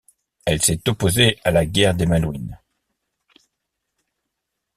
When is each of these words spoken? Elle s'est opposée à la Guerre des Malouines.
Elle 0.47 0.63
s'est 0.63 0.89
opposée 0.89 1.37
à 1.43 1.51
la 1.51 1.63
Guerre 1.67 1.93
des 1.93 2.07
Malouines. 2.07 2.57